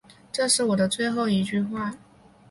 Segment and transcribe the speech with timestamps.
[0.31, 1.93] 这是我的最后一句话